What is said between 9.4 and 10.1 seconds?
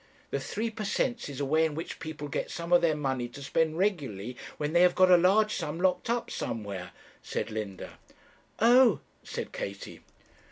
Katie.